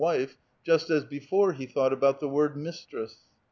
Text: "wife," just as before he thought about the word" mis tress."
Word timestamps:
"wife," 0.01 0.35
just 0.63 0.89
as 0.89 1.03
before 1.05 1.53
he 1.53 1.63
thought 1.67 1.93
about 1.93 2.19
the 2.19 2.27
word" 2.29 2.57
mis 2.57 2.85
tress." 2.87 3.19